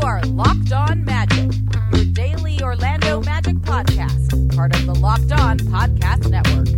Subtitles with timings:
[0.00, 1.52] You are Locked On Magic,
[1.92, 6.68] your daily Orlando Magic podcast, part of the Locked On Podcast Network.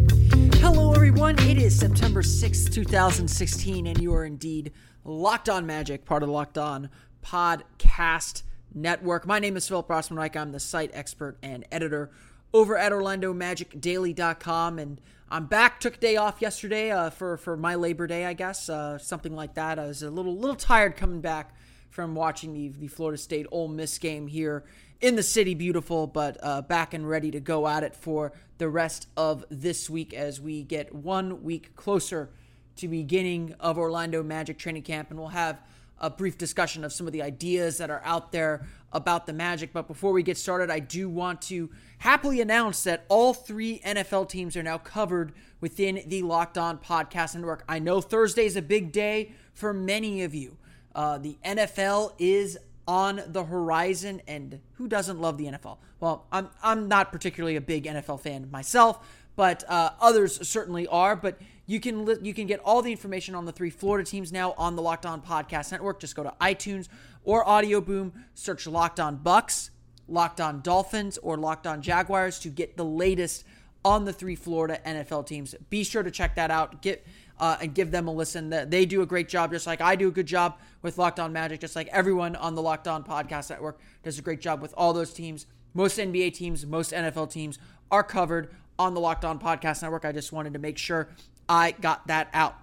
[0.56, 1.38] Hello, everyone.
[1.38, 4.72] It is September 6th, 2016, and you are indeed
[5.04, 6.90] Locked On Magic, part of the Locked On
[7.24, 8.42] Podcast
[8.74, 9.24] Network.
[9.24, 10.36] My name is Philip Rossman-Reich.
[10.36, 12.10] I'm the site expert and editor
[12.52, 15.00] over at OrlandoMagicDaily.com, and
[15.30, 15.78] I'm back.
[15.78, 19.36] Took a day off yesterday uh, for for my Labor Day, I guess, uh, something
[19.36, 19.78] like that.
[19.78, 21.54] I was a little little tired coming back
[21.92, 24.64] from watching the the Florida State Ole Miss game here
[25.02, 28.68] in the city, beautiful, but uh, back and ready to go at it for the
[28.68, 32.30] rest of this week as we get one week closer
[32.76, 35.60] to beginning of Orlando Magic training camp, and we'll have
[35.98, 39.72] a brief discussion of some of the ideas that are out there about the Magic.
[39.72, 44.28] But before we get started, I do want to happily announce that all three NFL
[44.28, 47.64] teams are now covered within the Locked On Podcast Network.
[47.68, 50.56] I know Thursday is a big day for many of you.
[50.94, 55.78] Uh, the NFL is on the horizon, and who doesn't love the NFL?
[56.00, 61.14] Well, I'm I'm not particularly a big NFL fan myself, but uh, others certainly are.
[61.16, 64.32] But you can li- you can get all the information on the three Florida teams
[64.32, 66.00] now on the Locked On Podcast Network.
[66.00, 66.88] Just go to iTunes
[67.24, 69.70] or Audio Boom, search Locked On Bucks,
[70.08, 73.44] Locked On Dolphins, or Locked On Jaguars to get the latest
[73.84, 75.54] on the three Florida NFL teams.
[75.70, 76.82] Be sure to check that out.
[76.82, 77.04] Get
[77.42, 78.50] uh, and give them a listen.
[78.50, 81.32] They do a great job, just like I do a good job with Locked On
[81.32, 84.72] Magic, just like everyone on the Locked On Podcast Network does a great job with
[84.76, 85.46] all those teams.
[85.74, 87.58] Most NBA teams, most NFL teams
[87.90, 90.04] are covered on the Locked On Podcast Network.
[90.04, 91.08] I just wanted to make sure
[91.48, 92.54] I got that out.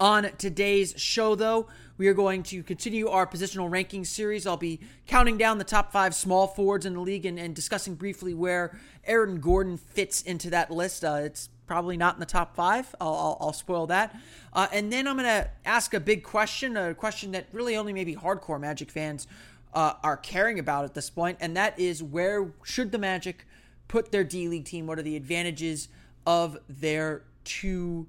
[0.00, 1.66] On today's show, though,
[1.98, 4.46] we are going to continue our positional ranking series.
[4.46, 7.96] I'll be counting down the top five small forwards in the league and, and discussing
[7.96, 11.04] briefly where Aaron Gordon fits into that list.
[11.04, 12.94] Uh, it's probably not in the top five.
[13.00, 14.14] I'll, I'll, I'll spoil that.
[14.52, 17.94] Uh, and then I'm going to ask a big question, a question that really only
[17.94, 19.26] maybe hardcore Magic fans
[19.72, 23.46] uh, are caring about at this point, and that is where should the Magic
[23.88, 24.86] put their D League team?
[24.86, 25.88] What are the advantages
[26.26, 28.06] of their two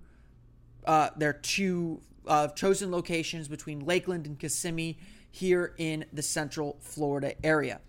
[0.85, 4.97] uh, their two uh, chosen locations between Lakeland and Kissimmee
[5.31, 7.79] here in the Central Florida area.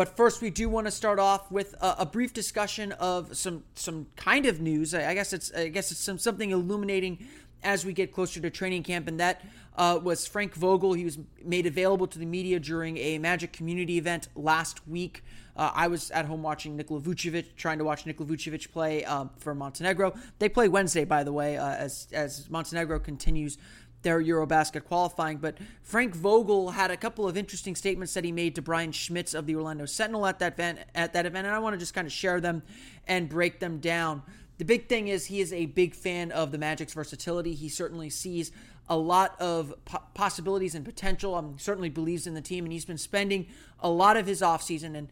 [0.00, 3.64] But first, we do want to start off with a, a, brief discussion of some
[3.74, 4.94] some kind of news.
[4.94, 7.28] I guess it's I guess it's some something illuminating
[7.62, 9.44] as we get closer to training camp, and that
[9.76, 10.94] uh, was Frank Vogel.
[10.94, 15.22] He was made available to the media during a Magic community event last week.
[15.54, 19.26] Uh, I was at home watching Nikola Vucevic, trying to watch Nikola Vucevic play uh,
[19.36, 20.14] for Montenegro.
[20.38, 23.58] They play Wednesday, by the way, uh, as as Montenegro continues
[24.02, 25.38] their Eurobasket qualifying.
[25.38, 29.34] But Frank Vogel had a couple of interesting statements that he made to Brian Schmitz
[29.34, 30.78] of the Orlando Sentinel at that event.
[30.94, 32.62] At that event, and I want to just kind of share them
[33.06, 34.22] and break them down.
[34.58, 37.54] The big thing is he is a big fan of the Magic's versatility.
[37.54, 38.52] He certainly sees
[38.90, 41.34] a lot of po- possibilities and potential.
[41.34, 43.46] Um, certainly believes in the team, and he's been spending
[43.78, 44.96] a lot of his offseason.
[44.96, 45.08] And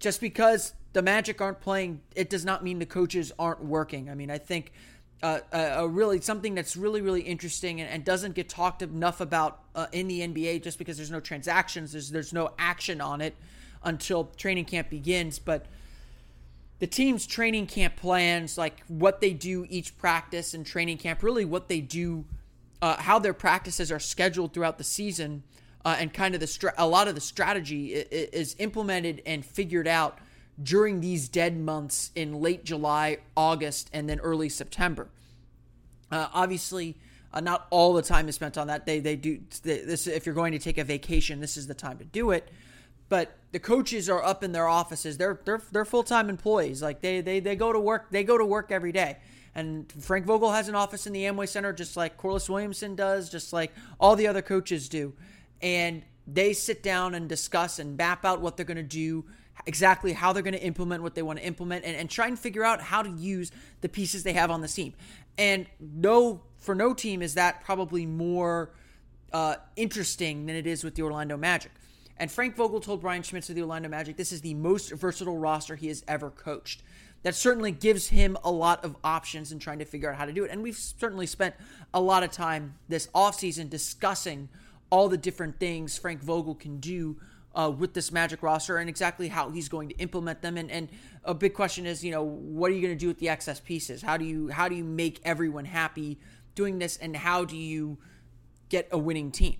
[0.00, 4.10] just because the Magic aren't playing, it does not mean the coaches aren't working.
[4.10, 4.72] I mean, I think
[5.22, 9.20] uh, a, a, really something that's really really interesting and, and doesn't get talked enough
[9.20, 13.20] about uh, in the NBA just because there's no transactions, there's there's no action on
[13.20, 13.34] it
[13.82, 15.66] until training camp begins, but
[16.80, 21.44] the team's training camp plans, like what they do each practice and training camp, really
[21.44, 22.24] what they do,
[22.80, 25.42] uh, how their practices are scheduled throughout the season,
[25.84, 29.86] uh, and kind of the stra- a lot of the strategy is implemented and figured
[29.86, 30.18] out
[30.62, 35.08] during these dead months in late July, August, and then early September.
[36.10, 36.96] Uh, obviously,
[37.32, 38.86] uh, not all the time is spent on that.
[38.86, 41.74] They they do they, this if you're going to take a vacation, this is the
[41.74, 42.50] time to do it
[43.10, 45.18] but the coaches are up in their offices.
[45.18, 46.80] They're they're they're full time employees.
[46.80, 48.06] Like they they they go to work.
[48.10, 49.18] They go to work every day.
[49.52, 53.28] And Frank Vogel has an office in the Amway Center, just like Corliss Williamson does,
[53.28, 55.12] just like all the other coaches do.
[55.60, 59.24] And they sit down and discuss and map out what they're going to do,
[59.66, 62.38] exactly how they're going to implement what they want to implement, and, and try and
[62.38, 64.94] figure out how to use the pieces they have on the team.
[65.38, 68.70] And no, for no team is that probably more
[69.32, 71.70] uh, interesting than it is with the Orlando Magic.
[72.16, 75.38] And Frank Vogel told Brian Schmitz of the Orlando Magic this is the most versatile
[75.38, 76.82] roster he has ever coached.
[77.22, 80.32] that certainly gives him a lot of options in trying to figure out how to
[80.32, 80.50] do it.
[80.50, 81.54] And we've certainly spent
[81.92, 84.48] a lot of time this offseason discussing
[84.90, 87.16] all the different things Frank Vogel can do
[87.54, 90.56] uh, with this Magic roster and exactly how he's going to implement them.
[90.56, 90.88] And, and
[91.24, 93.60] a big question is, you know, what are you going to do with the excess
[93.60, 94.02] pieces?
[94.02, 96.18] How do you how do you make everyone happy
[96.54, 97.98] doing this, and how do you
[98.68, 99.56] get a winning team?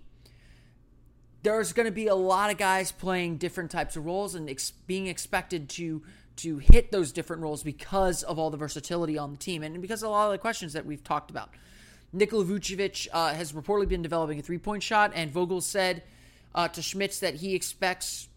[1.43, 4.73] There's going to be a lot of guys playing different types of roles and ex-
[4.87, 6.03] being expected to
[6.37, 10.03] to hit those different roles because of all the versatility on the team and because
[10.03, 11.51] of a lot of the questions that we've talked about.
[12.13, 16.03] Nikola Vucevic uh, has reportedly been developing a three point shot, and Vogel said
[16.55, 18.29] uh, to Schmitz that he expects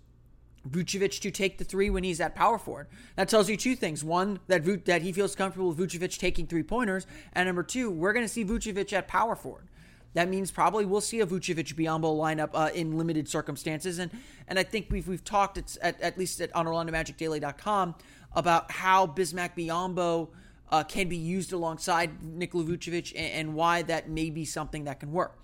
[0.69, 2.87] Vucevic to take the three when he's at power forward.
[3.15, 4.03] That tells you two things.
[4.03, 7.05] One, that Vu- that he feels comfortable with Vucevic taking three pointers.
[7.33, 9.67] And number two, we're going to see Vucevic at power forward.
[10.13, 13.99] That means probably we'll see a Vucevic Biyombo lineup uh, in limited circumstances.
[13.99, 14.11] And
[14.47, 17.95] and I think we've we've talked at, at, at least at on OrlandoMagicDaily.com
[18.35, 20.29] about how Bismack Biyombo
[20.71, 24.99] uh, can be used alongside Nikola Vucevic and, and why that may be something that
[24.99, 25.39] can work.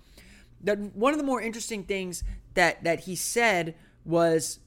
[0.62, 2.22] That one of the more interesting things
[2.54, 3.74] that that he said
[4.04, 4.58] was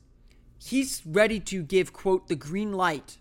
[0.57, 3.17] he's ready to give quote the green light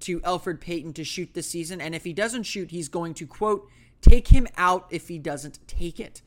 [0.00, 3.26] to Elfrid Payton to shoot this season and if he doesn't shoot he's going to
[3.26, 3.68] quote
[4.04, 6.20] take him out if he doesn't take it.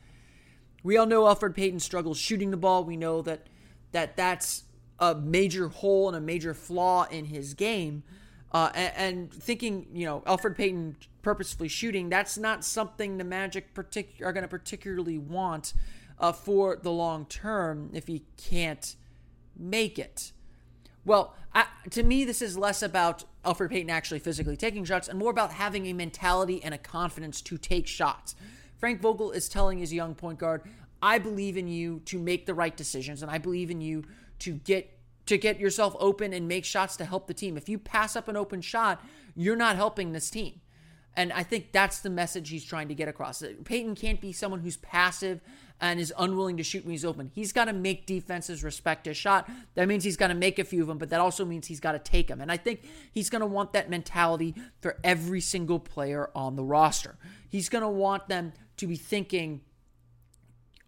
[0.83, 2.83] We all know Elfrid Payton struggles shooting the ball.
[2.83, 3.47] We know that
[3.91, 4.63] that that's
[4.99, 8.03] a major hole and a major flaw in his game.
[8.51, 13.73] Uh, and, and, thinking, you know, Elfrid Payton purposefully shooting, that's not something the Magic
[13.73, 15.73] partic- are going to particularly want
[16.19, 18.95] uh, for the long term if he can't
[19.55, 20.31] make it.
[21.05, 25.17] Well, I, to me, this is less about Elfrid Payton actually physically taking shots and
[25.17, 28.35] more about having a mentality and a confidence to take shots.
[28.77, 30.61] Frank Vogel is telling his young point guard,
[31.01, 34.03] I believe in you to make the right decisions, and I believe in you
[34.39, 34.93] to get
[35.27, 37.57] to get yourself open and make shots to help the team.
[37.57, 39.03] If you pass up an open shot,
[39.35, 40.61] you're not helping this team.
[41.17, 43.43] And I think that's the message he's trying to get across.
[43.65, 45.41] Payton can't be someone who's passive
[45.79, 47.31] and is unwilling to shoot when he's open.
[47.33, 49.49] He's got to make defenses respect his shot.
[49.75, 51.79] That means he's got to make a few of them, but that also means he's
[51.79, 52.41] got to take them.
[52.41, 56.63] And I think he's going to want that mentality for every single player on the
[56.63, 57.15] roster.
[57.49, 59.61] He's going to want them to be thinking,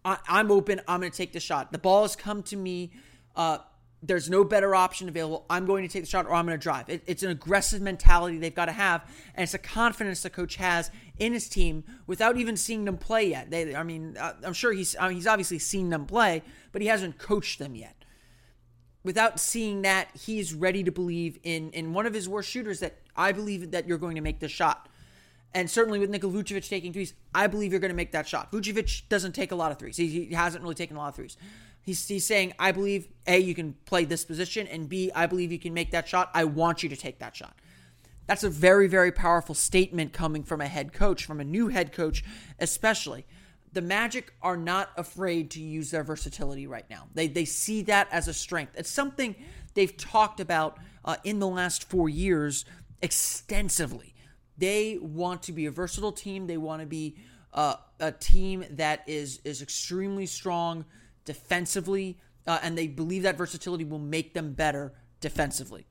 [0.04, 0.80] I- am open.
[0.88, 1.70] I'm going to take the shot.
[1.70, 2.90] The ball has come to me.
[3.36, 3.58] Uh,
[4.02, 5.44] there's no better option available.
[5.50, 6.88] I'm going to take the shot or I'm going to drive.
[6.88, 9.02] It, it's an aggressive mentality they've got to have,
[9.34, 13.28] and it's a confidence the coach has in his team without even seeing them play
[13.28, 13.50] yet.
[13.50, 16.82] They, I mean, uh, I'm sure he's I mean, he's obviously seen them play, but
[16.82, 18.04] he hasn't coached them yet.
[19.04, 22.98] Without seeing that, he's ready to believe in in one of his worst shooters that
[23.14, 24.88] I believe that you're going to make the shot.
[25.52, 28.52] And certainly with Nikola Vucevic taking threes, I believe you're going to make that shot.
[28.52, 29.96] Vucevic doesn't take a lot of threes.
[29.96, 31.36] He, he hasn't really taken a lot of threes.
[31.82, 35.50] He's, he's saying, I believe, A, you can play this position, and B, I believe
[35.50, 36.30] you can make that shot.
[36.34, 37.56] I want you to take that shot.
[38.30, 41.92] That's a very, very powerful statement coming from a head coach, from a new head
[41.92, 42.22] coach,
[42.60, 43.26] especially.
[43.72, 47.08] The Magic are not afraid to use their versatility right now.
[47.12, 48.74] They, they see that as a strength.
[48.76, 49.34] It's something
[49.74, 52.64] they've talked about uh, in the last four years
[53.02, 54.14] extensively.
[54.56, 56.46] They want to be a versatile team.
[56.46, 57.16] They want to be
[57.52, 60.84] uh, a team that is is extremely strong
[61.24, 65.88] defensively, uh, and they believe that versatility will make them better defensively.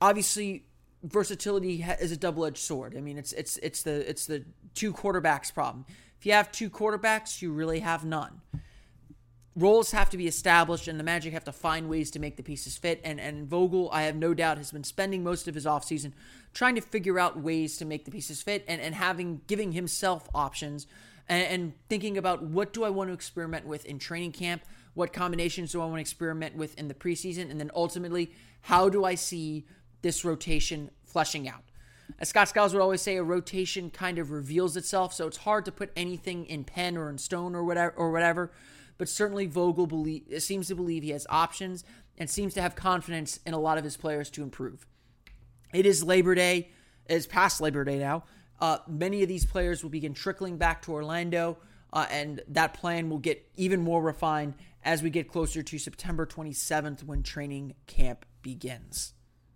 [0.00, 0.64] Obviously,
[1.02, 2.96] versatility is a double-edged sword.
[2.96, 4.44] I mean, it's it's it's the it's the
[4.74, 5.86] two quarterbacks problem.
[6.18, 8.40] If you have two quarterbacks, you really have none.
[9.54, 12.42] Roles have to be established, and the Magic have to find ways to make the
[12.42, 13.00] pieces fit.
[13.04, 16.12] And and Vogel, I have no doubt, has been spending most of his offseason
[16.52, 20.28] trying to figure out ways to make the pieces fit and, and having giving himself
[20.34, 20.86] options
[21.28, 24.62] and, and thinking about what do I want to experiment with in training camp,
[24.94, 28.88] what combinations do I want to experiment with in the preseason, and then ultimately, how
[28.90, 29.66] do I see
[30.06, 31.64] this rotation fleshing out?
[32.20, 35.64] As Scott Skiles would always say, a rotation kind of reveals itself, so it's hard
[35.64, 37.92] to put anything in pen or in stone or whatever.
[37.96, 38.52] Or whatever.
[38.98, 41.84] But certainly, Vogel believe, seems to believe he has options
[42.16, 44.86] and seems to have confidence in a lot of his players to improve.
[45.74, 46.70] It is Labor Day.
[47.06, 48.24] It's past Labor Day now.
[48.60, 51.58] Uh, many of these players will begin trickling back to Orlando,
[51.92, 56.24] uh, and that plan will get even more refined as we get closer to September
[56.24, 59.12] 27th when training camp begins.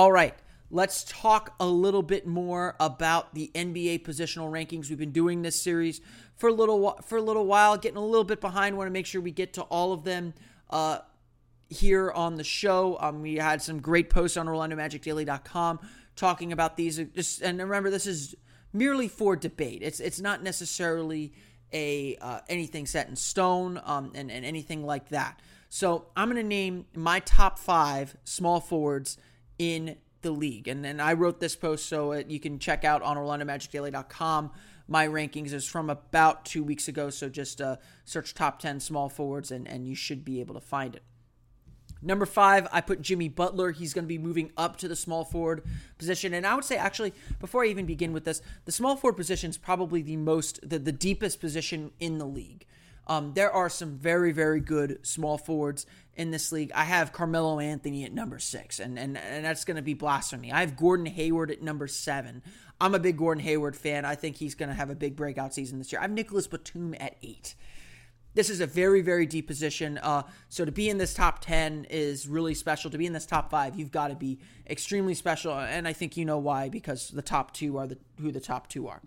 [0.00, 0.34] All right,
[0.70, 4.88] let's talk a little bit more about the NBA positional rankings.
[4.88, 6.00] We've been doing this series
[6.36, 8.78] for a little for a little while, getting a little bit behind.
[8.78, 10.32] Want to make sure we get to all of them.
[10.70, 11.00] Uh,
[11.68, 12.96] here on the show.
[12.98, 15.80] Um, we had some great posts on OrlandoMagicDaily.com
[16.16, 16.98] talking about these.
[17.42, 18.34] And remember, this is
[18.72, 19.82] merely for debate.
[19.82, 21.34] It's it's not necessarily
[21.74, 25.40] a uh, anything set in stone um, and and anything like that.
[25.68, 29.18] So I'm going to name my top five small forwards
[29.60, 33.02] in the league, and then I wrote this post so it, you can check out
[33.02, 34.50] on OrlandoMagicDaily.com.
[34.88, 37.76] My rankings is from about two weeks ago, so just uh,
[38.06, 41.02] search top ten small forwards, and and you should be able to find it.
[42.02, 43.72] Number five, I put Jimmy Butler.
[43.72, 45.62] He's going to be moving up to the small forward
[45.98, 46.32] position.
[46.32, 49.50] And I would say, actually, before I even begin with this, the small forward position
[49.50, 52.64] is probably the most, the, the deepest position in the league.
[53.06, 56.70] Um, there are some very, very good small forwards in this league.
[56.74, 60.52] I have Carmelo Anthony at number six, and, and, and that's going to be blasphemy.
[60.52, 62.42] I have Gordon Hayward at number seven.
[62.80, 64.04] I'm a big Gordon Hayward fan.
[64.04, 65.98] I think he's going to have a big breakout season this year.
[65.98, 67.54] I have Nicolas Batum at eight
[68.34, 71.86] this is a very very deep position uh, so to be in this top 10
[71.90, 74.38] is really special to be in this top 5 you've got to be
[74.68, 78.30] extremely special and i think you know why because the top two are the who
[78.30, 79.00] the top two are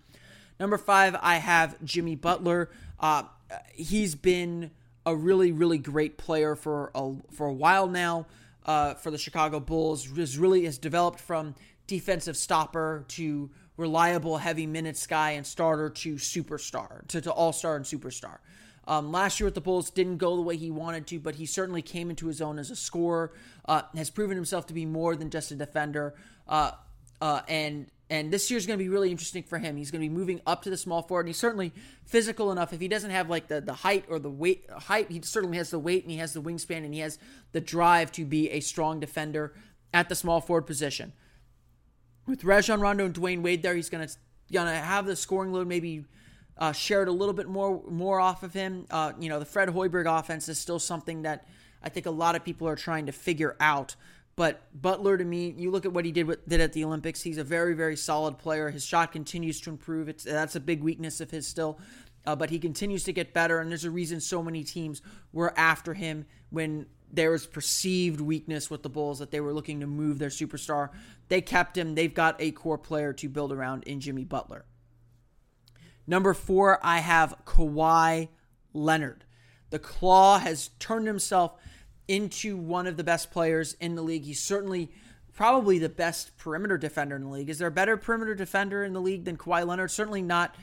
[0.60, 2.70] number 5 i have jimmy butler
[3.00, 3.24] uh,
[3.72, 4.70] he's been
[5.06, 8.26] a really really great player for a, for a while now
[8.66, 11.54] uh, for the chicago bulls has really has developed from
[11.86, 17.84] defensive stopper to reliable heavy minutes guy and starter to superstar to, to all-star and
[17.84, 18.38] superstar
[18.86, 21.46] um, last year with the Bulls didn't go the way he wanted to, but he
[21.46, 23.32] certainly came into his own as a scorer.
[23.64, 26.14] Uh, has proven himself to be more than just a defender.
[26.46, 26.72] Uh,
[27.20, 29.76] uh, and and this year's going to be really interesting for him.
[29.76, 31.72] He's going to be moving up to the small forward, and he's certainly
[32.04, 32.72] physical enough.
[32.72, 35.70] If he doesn't have like the, the height or the weight height, he certainly has
[35.70, 37.18] the weight and he has the wingspan and he has
[37.52, 39.54] the drive to be a strong defender
[39.92, 41.12] at the small forward position.
[42.26, 44.14] With Rajon Rondo and Dwyane Wade there, he's going to
[44.52, 46.04] gonna have the scoring load maybe
[46.58, 48.86] uh, shared a little bit more more off of him.
[48.90, 51.46] Uh, you know, the Fred Hoiberg offense is still something that
[51.82, 53.96] I think a lot of people are trying to figure out.
[54.36, 57.22] But Butler, to me, you look at what he did with, did at the Olympics.
[57.22, 58.70] He's a very very solid player.
[58.70, 60.08] His shot continues to improve.
[60.08, 61.78] It's that's a big weakness of his still.
[62.26, 65.52] Uh, but he continues to get better, and there's a reason so many teams were
[65.58, 69.86] after him when there was perceived weakness with the Bulls that they were looking to
[69.86, 70.88] move their superstar.
[71.28, 71.94] They kept him.
[71.94, 74.64] They've got a core player to build around in Jimmy Butler.
[76.06, 78.28] Number four, I have Kawhi
[78.72, 79.24] Leonard.
[79.70, 81.60] The Claw has turned himself
[82.08, 84.24] into one of the best players in the league.
[84.24, 84.90] He's certainly
[85.32, 87.50] probably the best perimeter defender in the league.
[87.50, 89.90] Is there a better perimeter defender in the league than Kawhi Leonard?
[89.90, 90.54] Certainly not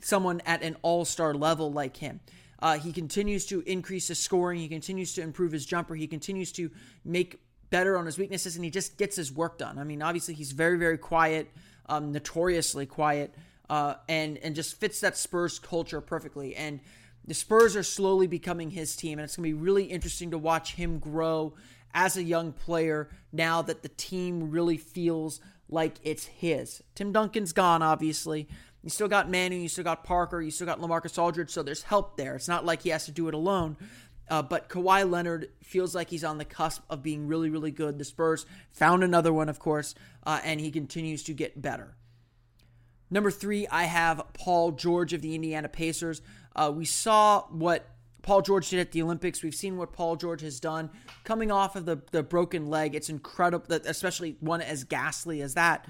[0.00, 2.20] someone at an all star level like him.
[2.60, 4.58] Uh, he continues to increase his scoring.
[4.58, 5.94] He continues to improve his jumper.
[5.94, 6.70] He continues to
[7.04, 9.78] make better on his weaknesses, and he just gets his work done.
[9.78, 11.50] I mean, obviously, he's very, very quiet,
[11.86, 13.34] um, notoriously quiet
[13.70, 16.56] uh, and and just fits that Spurs culture perfectly.
[16.56, 16.80] And
[17.28, 20.38] the Spurs are slowly becoming his team, and it's going to be really interesting to
[20.38, 21.52] watch him grow
[21.92, 26.82] as a young player now that the team really feels like it's his.
[26.94, 28.48] Tim Duncan's gone, obviously.
[28.82, 31.82] You still got Manu, you still got Parker, you still got Lamarcus Aldridge, so there's
[31.82, 32.36] help there.
[32.36, 33.76] It's not like he has to do it alone.
[34.30, 37.98] Uh, but Kawhi Leonard feels like he's on the cusp of being really, really good.
[37.98, 39.94] The Spurs found another one, of course,
[40.24, 41.94] uh, and he continues to get better.
[43.10, 46.20] Number three, I have Paul George of the Indiana Pacers.
[46.58, 47.88] Uh, we saw what
[48.22, 49.44] Paul George did at the Olympics.
[49.44, 50.90] We've seen what Paul George has done
[51.22, 52.96] coming off of the, the broken leg.
[52.96, 55.86] It's incredible, especially one as ghastly as that.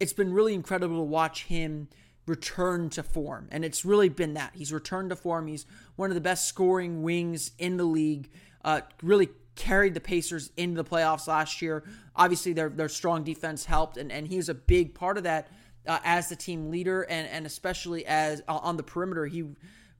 [0.00, 1.88] It's been really incredible to watch him
[2.26, 3.48] return to form.
[3.52, 4.52] And it's really been that.
[4.54, 5.46] He's returned to form.
[5.46, 8.28] He's one of the best scoring wings in the league.
[8.64, 11.84] Uh, really carried the Pacers into the playoffs last year.
[12.16, 15.48] Obviously, their, their strong defense helped, and, and he was a big part of that
[15.86, 19.24] uh, as the team leader and, and especially as uh, on the perimeter.
[19.26, 19.44] He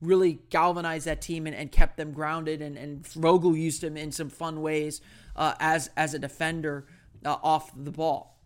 [0.00, 2.62] really galvanized that team and, and kept them grounded.
[2.62, 5.00] And, and Vogel used him in some fun ways
[5.36, 6.86] uh, as as a defender
[7.24, 8.38] uh, off the ball.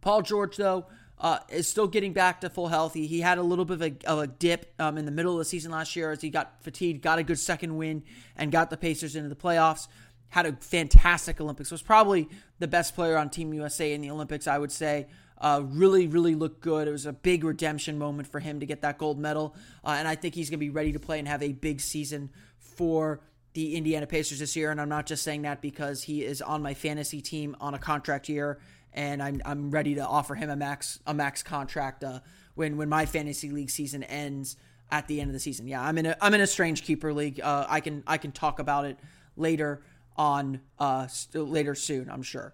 [0.00, 0.86] Paul George, though,
[1.18, 2.94] uh, is still getting back to full health.
[2.94, 5.32] He, he had a little bit of a, of a dip um, in the middle
[5.32, 8.02] of the season last year as he got fatigued, got a good second win,
[8.36, 9.86] and got the Pacers into the playoffs.
[10.30, 11.70] Had a fantastic Olympics.
[11.70, 15.06] Was probably the best player on Team USA in the Olympics, I would say
[15.42, 16.86] uh, really, really looked good.
[16.86, 19.54] It was a big redemption moment for him to get that gold medal.
[19.84, 21.80] Uh, and I think he's going to be ready to play and have a big
[21.80, 23.20] season for
[23.54, 24.70] the Indiana Pacers this year.
[24.70, 27.78] And I'm not just saying that because he is on my fantasy team on a
[27.78, 28.60] contract year,
[28.94, 32.20] and I'm, I'm ready to offer him a max a max contract uh,
[32.54, 34.56] when when my fantasy league season ends
[34.90, 35.66] at the end of the season.
[35.66, 37.40] Yeah, I'm in a I'm in a strange keeper league.
[37.40, 38.98] Uh, I can I can talk about it
[39.36, 39.82] later
[40.16, 42.10] on uh, later soon.
[42.10, 42.52] I'm sure.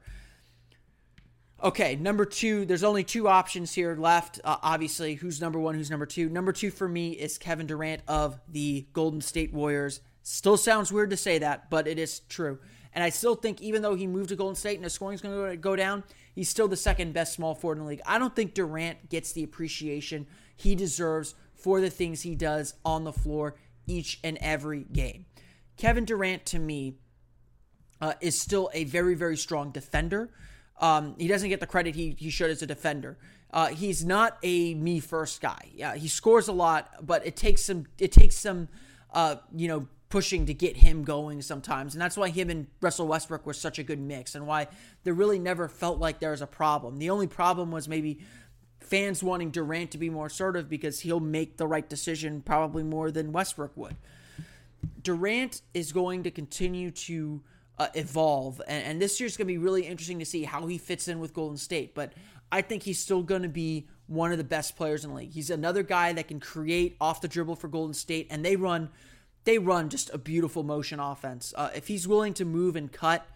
[1.61, 4.39] Okay, number two, there's only two options here left.
[4.45, 6.29] Uh, obviously, who's number one, who's number two?
[6.29, 10.01] Number two for me is Kevin Durant of the Golden State Warriors.
[10.23, 12.61] Still sounds weird to say that, but it is true.
[12.93, 15.51] And I still think, even though he moved to Golden State and the scoring's going
[15.51, 18.03] to go down, he's still the second best small forward in the league.
[18.07, 23.03] I don't think Durant gets the appreciation he deserves for the things he does on
[23.03, 23.57] the floor
[23.89, 25.27] each and every game.
[25.77, 26.99] Kevin Durant, to me,
[28.01, 30.31] uh, is still a very, very strong defender.
[30.81, 33.17] Um, he doesn't get the credit he, he should as a defender.
[33.51, 35.69] Uh, he's not a me first guy.
[35.75, 38.69] Yeah, he scores a lot, but it takes some it takes some
[39.13, 43.07] uh, you know pushing to get him going sometimes, and that's why him and Russell
[43.07, 44.69] Westbrook were such a good mix, and why
[45.05, 46.99] there really never felt like there was a problem.
[46.99, 48.21] The only problem was maybe
[48.81, 53.11] fans wanting Durant to be more assertive because he'll make the right decision probably more
[53.11, 53.97] than Westbrook would.
[55.03, 57.43] Durant is going to continue to
[57.79, 58.61] uh, evolve.
[58.67, 61.21] And, and this year's going to be really interesting to see how he fits in
[61.21, 61.95] with Golden State.
[61.95, 62.13] But
[62.51, 65.33] I think he's still going to be one of the best players in the league.
[65.33, 68.91] He's another guy that can create off the dribble for Golden State, and they run
[69.45, 71.55] they run just a beautiful motion offense.
[71.57, 73.27] Uh, if he's willing to move and cut,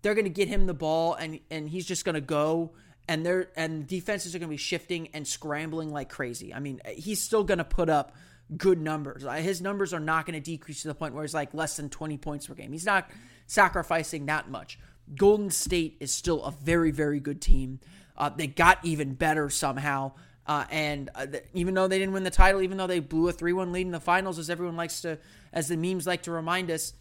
[0.00, 2.72] they're going to get him the ball, and and he's just going to go.
[3.08, 6.54] And they're and defenses are going to be shifting and scrambling like crazy.
[6.54, 8.14] I mean, he's still going to put up
[8.56, 9.24] good numbers.
[9.24, 11.76] Uh, his numbers are not going to decrease to the point where he's like less
[11.76, 12.72] than 20 points per game.
[12.72, 13.08] He's not
[13.50, 14.78] sacrificing that much.
[15.16, 17.80] Golden State is still a very, very good team.
[18.16, 20.12] Uh, they got even better somehow.
[20.46, 23.32] Uh, and uh, even though they didn't win the title, even though they blew a
[23.32, 25.18] 3 1 lead in the finals, as everyone likes to,
[25.52, 26.94] as the memes like to remind us,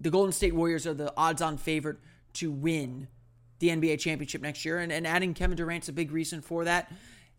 [0.00, 1.98] the Golden State Warriors are the odds on favorite
[2.34, 3.08] to win
[3.58, 4.78] the NBA championship next year.
[4.78, 6.92] And, and adding Kevin Durant's a big reason for that.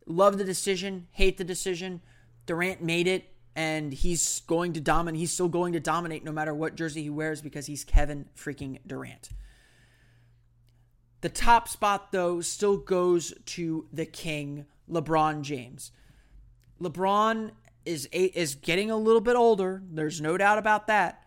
[0.06, 2.02] Love the decision, hate the decision.
[2.46, 5.20] Durant made it and he's going to dominate.
[5.20, 8.78] He's still going to dominate no matter what jersey he wears because he's Kevin freaking
[8.86, 9.30] Durant.
[11.22, 15.92] The top spot, though, still goes to the king, LeBron James.
[16.80, 17.50] LeBron
[17.84, 19.82] is is getting a little bit older.
[19.90, 21.24] There's no doubt about that,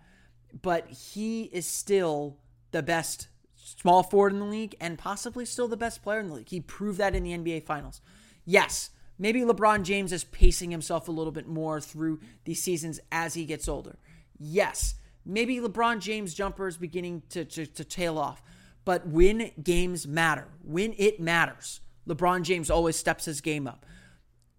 [0.62, 2.36] but he is still
[2.71, 6.34] the best small forward in the league and possibly still the best player in the
[6.34, 6.49] league.
[6.49, 8.00] He proved that in the NBA Finals.
[8.45, 8.90] Yes,
[9.21, 13.45] Maybe LeBron James is pacing himself a little bit more through these seasons as he
[13.45, 13.99] gets older.
[14.39, 14.95] Yes,
[15.26, 18.43] maybe LeBron James' jumper is beginning to, to, to tail off.
[18.87, 23.85] But when games matter, when it matters, LeBron James always steps his game up.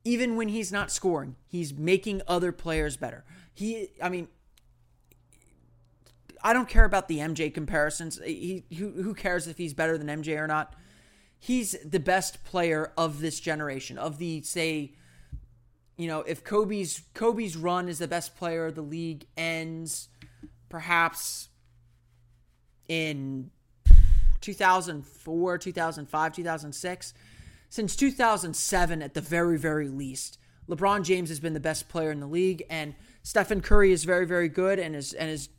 [0.04, 3.26] Even when he's not scoring, he's making other players better.
[3.56, 4.28] He, I mean,
[6.43, 8.19] I don't care about the MJ comparisons.
[8.24, 10.76] He, who, who cares if he's better than MJ or not?
[11.41, 14.93] He's the best player of this generation of the say
[15.97, 20.08] you know if Kobe's Kobe's run is the best player the league ends
[20.69, 21.49] perhaps
[22.88, 23.49] in
[24.39, 27.13] 2004 2005 2006
[27.69, 30.38] since 2007 at the very very least
[30.69, 34.27] LeBron James has been the best player in the league and Stephen Curry is very
[34.27, 35.49] very good and is and is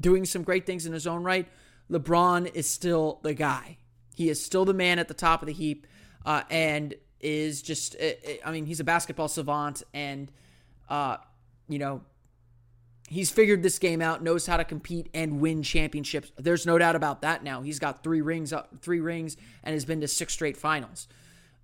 [0.00, 1.46] doing some great things in his own right.
[1.88, 3.76] LeBron is still the guy
[4.14, 5.86] he is still the man at the top of the heap,
[6.26, 7.96] uh, and is just.
[8.44, 10.30] I mean, he's a basketball savant, and
[10.88, 11.16] uh,
[11.68, 12.02] you know,
[13.08, 16.32] he's figured this game out, knows how to compete and win championships.
[16.36, 17.42] There's no doubt about that.
[17.44, 21.08] Now he's got three rings, uh, three rings, and has been to six straight finals.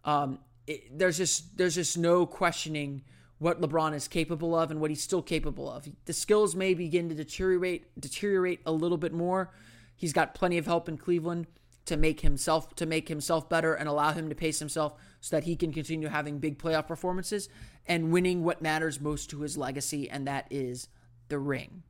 [0.05, 3.03] Um, it, there's just there's just no questioning
[3.39, 5.89] what LeBron is capable of and what he's still capable of.
[6.07, 9.53] The skills may begin to deteriorate deteriorate a little bit more.
[9.97, 11.47] He's got plenty of help in Cleveland
[11.89, 15.45] to make himself to make himself better and allow him to pace himself so that
[15.45, 17.49] he can continue having big playoff performances
[17.87, 20.89] and winning what matters most to his legacy and that is
[21.29, 21.83] the ring.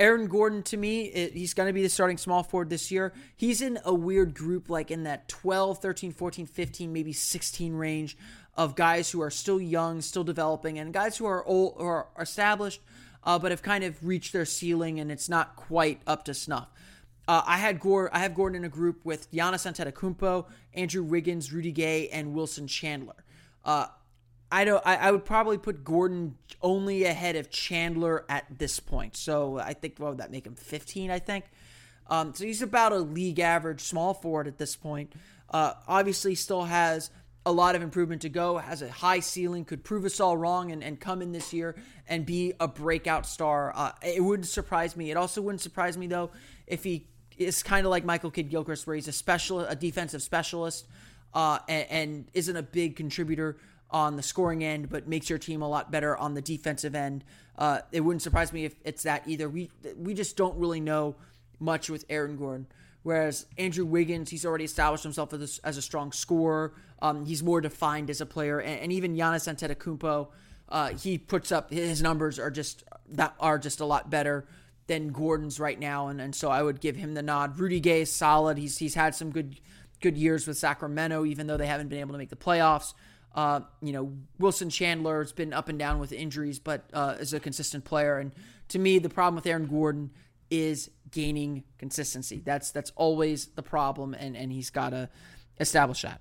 [0.00, 3.12] Aaron Gordon to me, he's going to be the starting small forward this year.
[3.36, 8.18] He's in a weird group like in that 12, 13, 14, 15, maybe 16 range
[8.56, 12.80] of guys who are still young, still developing and guys who are old or established
[13.22, 16.68] uh, but have kind of reached their ceiling and it's not quite up to snuff.
[17.26, 18.10] Uh, I had Gore.
[18.12, 22.66] I have Gordon in a group with Giannis Antetokounmpo, Andrew Wiggins, Rudy Gay, and Wilson
[22.66, 23.24] Chandler.
[23.64, 23.86] Uh,
[24.52, 24.82] I don't.
[24.86, 29.16] I, I, would probably put Gordon only ahead of Chandler at this point.
[29.16, 30.54] So I think what would that make him?
[30.54, 31.44] Fifteen, I think.
[32.08, 35.12] Um, so he's about a league average small forward at this point.
[35.48, 37.10] Uh, obviously, still has
[37.46, 38.58] a lot of improvement to go.
[38.58, 39.64] Has a high ceiling.
[39.64, 41.74] Could prove us all wrong and, and come in this year
[42.06, 43.72] and be a breakout star.
[43.74, 45.10] Uh, it wouldn't surprise me.
[45.10, 46.30] It also wouldn't surprise me though
[46.66, 47.08] if he
[47.38, 50.86] is kind of like Michael Kidd Gilchrist, where he's a special, a defensive specialist,
[51.32, 53.56] uh, and, and, isn't a big contributor
[53.90, 57.24] on the scoring end, but makes your team a lot better on the defensive end.
[57.58, 59.48] Uh, it wouldn't surprise me if it's that either.
[59.48, 61.16] We we just don't really know
[61.60, 62.66] much with Aaron Gordon.
[63.02, 66.72] Whereas Andrew Wiggins, he's already established himself as a, as a strong scorer.
[67.02, 70.28] Um, he's more defined as a player, and, and even Giannis Antetokounmpo,
[70.70, 74.46] uh, he puts up his numbers are just that are just a lot better
[74.86, 77.58] than Gordon's right now, and, and so I would give him the nod.
[77.58, 78.58] Rudy Gay is solid.
[78.58, 79.60] He's he's had some good
[80.00, 82.92] good years with Sacramento, even though they haven't been able to make the playoffs.
[83.34, 87.32] Uh, you know, Wilson Chandler has been up and down with injuries, but uh, is
[87.32, 88.18] a consistent player.
[88.18, 88.30] And
[88.68, 90.10] to me, the problem with Aaron Gordon
[90.50, 92.42] is gaining consistency.
[92.44, 95.08] That's that's always the problem, and and he's got to
[95.58, 96.20] establish that.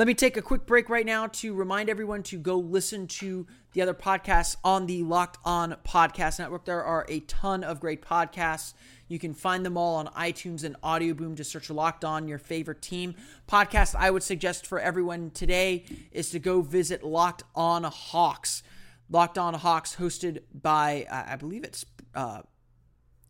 [0.00, 3.46] Let me take a quick break right now to remind everyone to go listen to
[3.74, 6.64] the other podcasts on the Locked On Podcast Network.
[6.64, 8.72] There are a ton of great podcasts.
[9.08, 11.34] You can find them all on iTunes and Audio Boom.
[11.34, 13.14] Just search Locked On, your favorite team.
[13.46, 18.62] Podcast I would suggest for everyone today is to go visit Locked On Hawks.
[19.10, 21.84] Locked On Hawks, hosted by, I believe it's,
[22.14, 22.40] uh,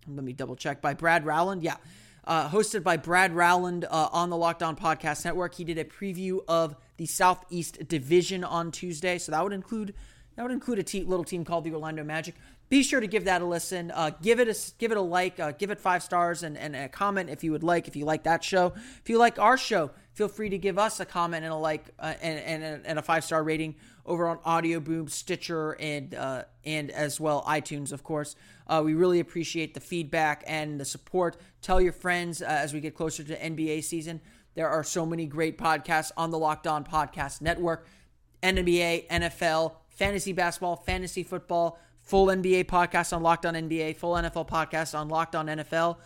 [0.06, 1.64] let me double check, by Brad Rowland.
[1.64, 1.78] Yeah
[2.24, 5.54] uh, hosted by Brad Rowland uh, on the Locked On Podcast Network.
[5.54, 9.94] He did a preview of the Southeast Division on Tuesday, so that would include
[10.37, 12.35] that would include a te- little team called the Orlando Magic.
[12.68, 13.90] Be sure to give that a listen.
[13.90, 15.40] Uh, give it a give it a like.
[15.40, 17.88] Uh, give it five stars and, and a comment if you would like.
[17.88, 21.00] If you like that show, if you like our show, feel free to give us
[21.00, 23.74] a comment and a like uh, and, and and a five star rating
[24.06, 28.36] over on Audio Boom, Stitcher, and uh, and as well iTunes, of course.
[28.66, 31.36] Uh, we really appreciate the feedback and the support.
[31.62, 34.20] Tell your friends uh, as we get closer to NBA season.
[34.54, 37.86] There are so many great podcasts on the Locked On Podcast Network
[38.42, 44.48] NBA, NFL, fantasy basketball, fantasy football, full NBA podcast on Locked On NBA, full NFL
[44.48, 45.98] podcast on Locked On NFL.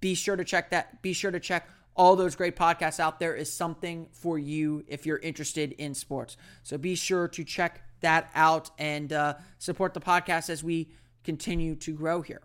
[0.00, 1.00] Be sure to check that.
[1.02, 5.06] Be sure to check all those great podcasts out there is something for you if
[5.06, 6.36] you're interested in sports.
[6.62, 10.90] So be sure to check that out and uh, support the podcast as we
[11.24, 12.42] continue to grow here.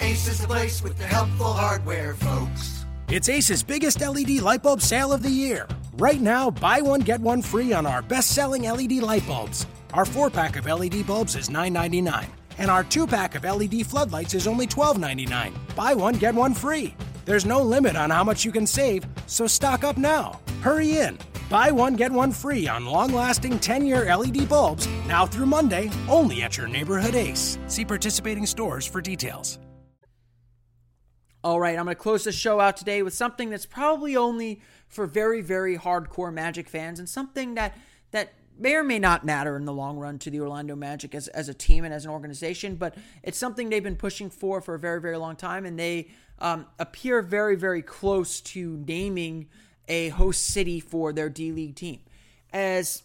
[0.00, 2.84] Ace is the place with the helpful hardware, folks.
[3.08, 5.66] It's Ace's biggest LED light bulb sale of the year.
[5.94, 9.66] Right now, buy one, get one free on our best selling LED light bulbs.
[9.92, 12.26] Our four pack of LED bulbs is $9.99,
[12.58, 15.52] and our two pack of LED floodlights is only $12.99.
[15.74, 16.94] Buy one, get one free.
[17.24, 20.40] There's no limit on how much you can save, so stock up now.
[20.62, 21.18] Hurry in.
[21.48, 25.90] Buy one, get one free on long lasting 10 year LED bulbs now through Monday,
[26.08, 27.58] only at your neighborhood Ace.
[27.66, 29.58] See participating stores for details.
[31.42, 34.60] All right, I'm going to close the show out today with something that's probably only
[34.88, 37.76] for very, very hardcore Magic fans and something that
[38.10, 41.28] that may or may not matter in the long run to the Orlando Magic as,
[41.28, 44.74] as a team and as an organization, but it's something they've been pushing for for
[44.74, 49.48] a very, very long time, and they um, appear very, very close to naming
[49.88, 52.00] a host city for their D League team.
[52.52, 53.02] As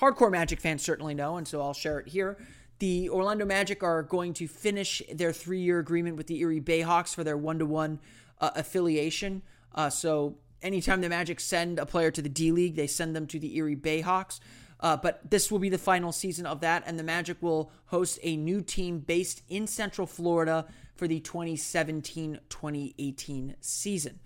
[0.00, 2.38] hardcore Magic fans certainly know, and so I'll share it here.
[2.78, 7.14] The Orlando Magic are going to finish their three year agreement with the Erie Bayhawks
[7.14, 8.00] for their one to one
[8.40, 9.42] affiliation.
[9.74, 13.26] Uh, so anytime the Magic send a player to the D League, they send them
[13.28, 14.40] to the Erie Bayhawks.
[14.80, 18.18] Uh, but this will be the final season of that, and the Magic will host
[18.22, 24.18] a new team based in Central Florida for the 2017 2018 season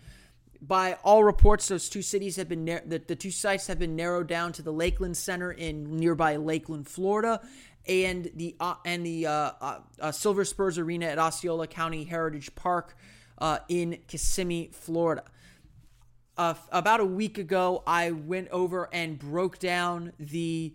[0.61, 4.27] by all reports, those two cities have been the, the two sites have been narrowed
[4.27, 7.41] down to the Lakeland Center in nearby Lakeland, Florida,
[7.87, 12.55] and the uh, and the uh, uh, uh Silver Spurs Arena at Osceola County Heritage
[12.55, 12.97] Park
[13.39, 15.25] uh, in Kissimmee, Florida.
[16.39, 20.73] Uh, about a week ago, I went over and broke down the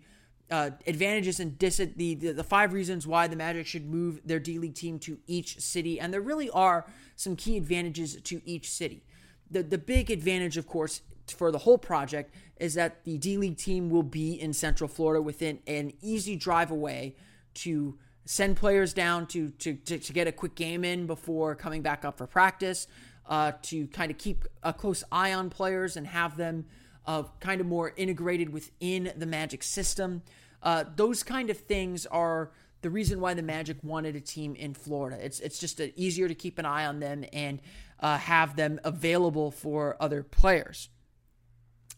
[0.86, 4.58] advantages and dis- the, the the five reasons why the Magic should move their D
[4.58, 9.02] League team to each city, and there really are some key advantages to each city.
[9.50, 13.56] The the big advantage, of course, for the whole project is that the D League
[13.56, 17.16] team will be in Central Florida within an easy drive away
[17.54, 21.82] to send players down to to, to, to get a quick game in before coming
[21.82, 22.86] back up for practice,
[23.26, 26.66] uh, to kind of keep a close eye on players and have them
[27.06, 30.22] uh, kind of more integrated within the Magic system.
[30.62, 32.50] Uh, those kind of things are
[32.82, 35.18] the reason why the Magic wanted a team in Florida.
[35.24, 37.60] It's it's just a, easier to keep an eye on them and
[38.00, 40.88] uh, have them available for other players.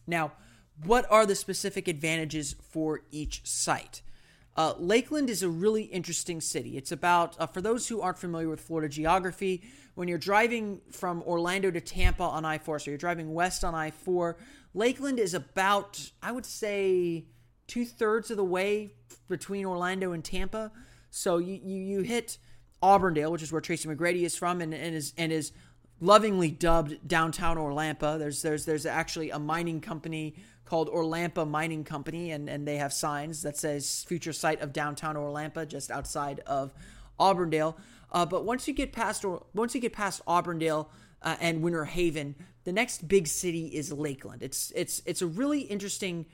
[0.05, 0.33] Now,
[0.85, 4.01] what are the specific advantages for each site?
[4.57, 6.77] Uh, Lakeland is a really interesting city.
[6.77, 9.61] It's about, uh, for those who aren't familiar with Florida geography,
[9.93, 13.75] when you're driving from Orlando to Tampa on I 4, so you're driving west on
[13.75, 14.35] I 4,
[14.73, 17.25] Lakeland is about, I would say,
[17.67, 18.93] two thirds of the way
[19.27, 20.71] between Orlando and Tampa.
[21.11, 22.39] So you, you, you hit
[22.81, 25.51] Auburndale, which is where Tracy McGrady is from, and, and is and is
[25.99, 28.19] lovingly dubbed downtown Orlampa.
[28.19, 30.35] There's there's there's actually a mining company
[30.67, 35.15] called Orlampa Mining Company, and and they have signs that says future site of downtown
[35.15, 36.73] Orlampa, just outside of
[37.19, 37.77] Auburndale.
[38.11, 40.89] Uh, but once you get past once you get past Auburndale
[41.21, 44.43] uh, and Winter Haven, the next big city is Lakeland.
[44.43, 46.25] It's it's it's a really interesting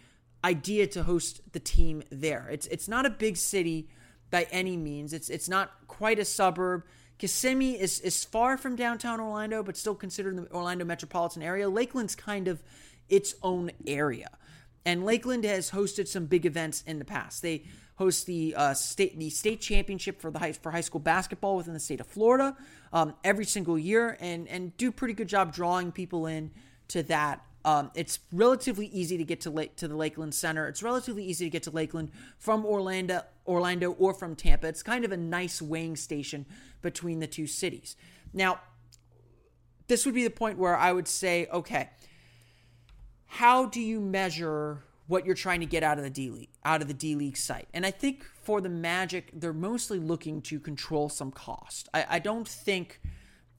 [0.43, 2.48] idea to host the team there.
[2.52, 3.89] It's it's not a big city
[4.30, 5.13] by any means.
[5.13, 6.84] It's it's not quite a suburb.
[7.17, 11.69] Kissimmee is is far from downtown Orlando, but still considered the Orlando metropolitan area.
[11.69, 12.62] Lakeland's kind of
[13.10, 14.30] its own area,
[14.86, 17.42] and Lakeland has hosted some big events in the past.
[17.42, 17.63] They
[17.96, 21.74] host the uh, state the state championship for the high, for high school basketball within
[21.74, 22.56] the state of Florida
[22.92, 26.52] um, every single year, and and do pretty good job drawing people in
[26.89, 27.44] to that.
[27.66, 30.68] Um, it's relatively easy to get to Lake to the Lakeland Center.
[30.68, 34.68] It's relatively easy to get to Lakeland from Orlando, Orlando or from Tampa.
[34.68, 36.46] It's kind of a nice weighing station
[36.82, 37.96] between the two cities.
[38.34, 38.60] Now,
[39.88, 41.89] this would be the point where I would say, okay,
[43.34, 46.84] how do you measure what you're trying to get out of the D League, out
[46.84, 47.67] of the D League site.
[47.74, 51.89] And I think for the Magic, they're mostly looking to control some cost.
[51.96, 53.02] I, I don't think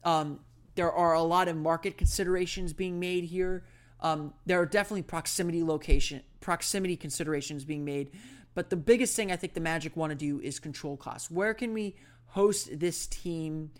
[0.05, 0.39] um,
[0.75, 3.65] there are a lot of market considerations being made here.
[3.99, 8.11] Um, there are definitely proximity location, proximity considerations being made,
[8.53, 11.29] but the biggest thing I think the Magic want to do is control costs.
[11.29, 11.95] Where can we
[12.27, 13.71] host this team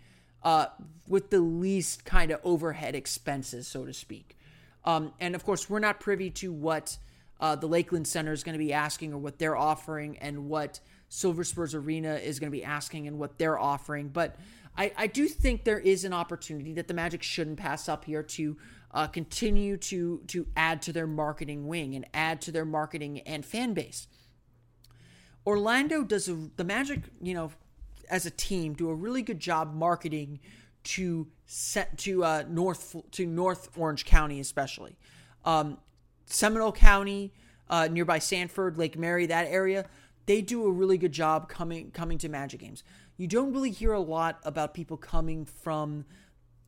[0.42, 0.66] uh,
[1.08, 4.36] with the least kind of overhead expenses, so to speak?
[4.86, 6.96] Um, and of course, we're not privy to what
[7.40, 10.80] uh, the Lakeland Center is going to be asking or what they're offering and what
[11.08, 14.08] Silver Spurs Arena is going to be asking and what they're offering.
[14.08, 14.36] But
[14.76, 18.22] I, I do think there is an opportunity that the Magic shouldn't pass up here
[18.22, 18.56] to
[18.92, 23.44] uh, continue to to add to their marketing wing and add to their marketing and
[23.44, 24.06] fan base.
[25.46, 27.52] Orlando does a, the Magic, you know,
[28.10, 30.40] as a team, do a really good job marketing
[30.86, 34.96] to set to uh, North to North Orange County, especially.
[35.44, 35.78] Um,
[36.26, 37.32] Seminole County,
[37.68, 39.86] uh, nearby Sanford, Lake Mary, that area,
[40.26, 42.84] they do a really good job coming coming to Magic games.
[43.16, 46.04] You don't really hear a lot about people coming from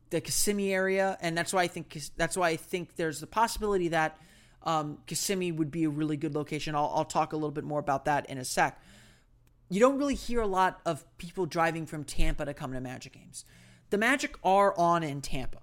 [0.09, 3.89] the Kissimmee area, and that's why I think that's why I think there's the possibility
[3.89, 4.17] that
[4.63, 6.75] um, Kissimmee would be a really good location.
[6.75, 8.81] I'll, I'll talk a little bit more about that in a sec.
[9.69, 13.13] You don't really hear a lot of people driving from Tampa to come to Magic
[13.13, 13.45] games.
[13.89, 15.59] The Magic are on in Tampa.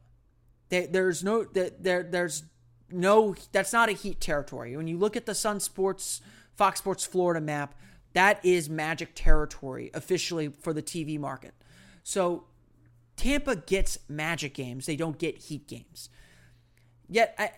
[0.68, 2.42] They, there's no there, there's
[2.90, 4.76] no, that's not a Heat territory.
[4.76, 6.20] When you look at the Sun Sports,
[6.54, 7.74] Fox Sports Florida map,
[8.12, 11.54] that is Magic territory officially for the TV market.
[12.02, 12.44] So
[13.16, 16.08] Tampa gets Magic games, they don't get Heat games.
[17.08, 17.50] Yet I,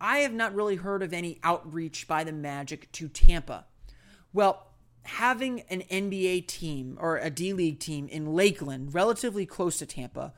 [0.00, 3.66] I have not really heard of any outreach by the Magic to Tampa.
[4.32, 4.65] Well,
[5.06, 10.32] having an NBA team or a D League team in Lakeland, relatively close to Tampa,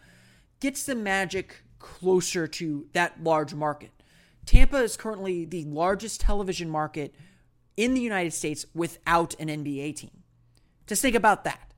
[0.60, 3.90] gets the Magic closer to that large market.
[4.44, 7.14] Tampa is currently the largest television market
[7.76, 10.22] in the United States without an NBA team.
[10.86, 11.72] Just think about that.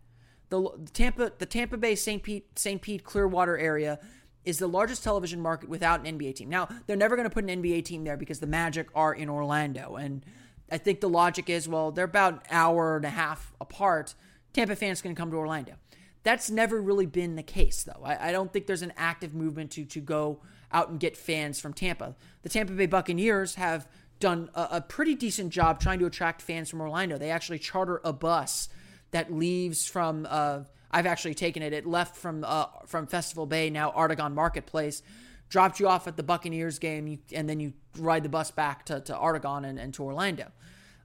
[0.48, 2.22] The, Tampa, the Tampa Bay St.
[2.22, 2.81] Pete, St.
[2.81, 3.98] Pete Clearwater area
[4.44, 6.48] is the largest television market without an NBA team.
[6.48, 9.29] Now, they're never going to put an NBA team there because the Magic are in
[9.29, 9.96] Orlando.
[9.96, 10.24] And
[10.70, 14.14] I think the logic is, well, they're about an hour and a half apart.
[14.52, 15.74] Tampa fans can come to Orlando.
[16.22, 18.02] That's never really been the case, though.
[18.04, 20.40] I, I don't think there's an active movement to to go
[20.72, 22.14] out and get fans from Tampa.
[22.42, 23.88] The Tampa Bay Buccaneers have
[24.20, 27.16] done a, a pretty decent job trying to attract fans from Orlando.
[27.18, 28.68] They actually charter a bus
[29.11, 30.26] that leaves from.
[30.28, 31.72] Uh, I've actually taken it.
[31.72, 35.02] It left from uh, from Festival Bay, now Artegon Marketplace,
[35.51, 39.01] dropped you off at the Buccaneers game, and then you ride the bus back to,
[39.01, 40.51] to Artegon and, and to Orlando.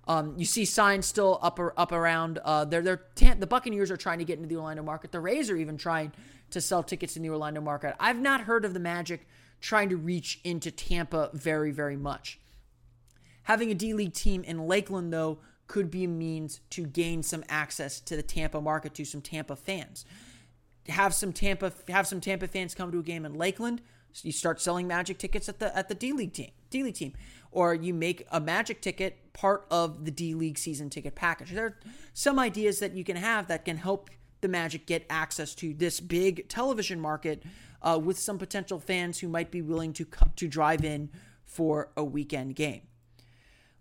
[0.08, 2.38] Um, you see signs still up up around.
[2.46, 5.12] Uh, they're, they're the Buccaneers are trying to get into the Orlando market.
[5.12, 6.14] The Rays are even trying
[6.52, 7.96] to sell tickets in the Orlando market.
[8.00, 9.28] I've not heard of the Magic
[9.62, 12.40] trying to reach into Tampa very, very much.
[13.44, 17.44] Having a D League team in Lakeland, though, could be a means to gain some
[17.50, 20.06] access to the Tampa market to some Tampa fans.
[20.88, 23.82] Have some Tampa have some Tampa fans come to a game in Lakeland.
[24.24, 27.14] You start selling Magic tickets at the at the D League team, D League team,
[27.52, 31.52] or you make a Magic ticket part of the D League season ticket package.
[31.52, 31.80] There are
[32.14, 34.10] some ideas that you can have that can help
[34.42, 37.44] the Magic get access to this big television market
[37.82, 41.10] uh, with some potential fans who might be willing to to drive in
[41.44, 42.82] for a weekend game.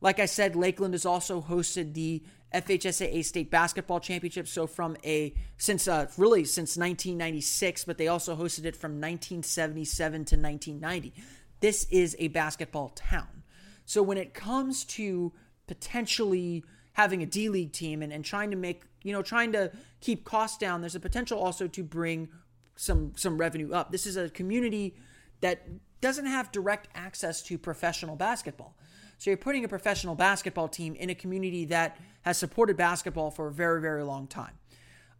[0.00, 2.22] Like I said, Lakeland has also hosted the
[2.54, 4.46] FHSAA State Basketball Championship.
[4.46, 10.12] So from a since uh, really since 1996, but they also hosted it from 1977
[10.12, 11.12] to 1990.
[11.60, 13.42] This is a basketball town.
[13.84, 15.32] So when it comes to
[15.66, 19.72] potentially having a D League team and, and trying to make you know trying to
[20.00, 22.28] keep costs down, there's a potential also to bring
[22.76, 23.90] some some revenue up.
[23.90, 24.94] This is a community
[25.40, 25.66] that
[26.00, 28.76] doesn't have direct access to professional basketball.
[29.24, 33.46] So you're putting a professional basketball team in a community that has supported basketball for
[33.46, 34.52] a very very long time.